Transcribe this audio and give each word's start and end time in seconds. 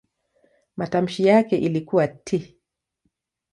Matamshi 0.77 1.25
yake 1.27 1.57
ilikuwa 1.57 2.07
"t". 2.07 2.57